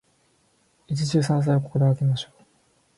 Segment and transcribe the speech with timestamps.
[0.87, 2.43] 一汁三菜を心がけましょう。